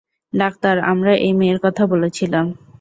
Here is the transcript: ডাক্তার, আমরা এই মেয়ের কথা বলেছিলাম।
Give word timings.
ডাক্তার, 0.33 0.75
আমরা 0.83 1.11
এই 1.17 1.33
মেয়ের 1.33 1.59
কথা 1.63 1.83
বলেছিলাম। 1.85 2.45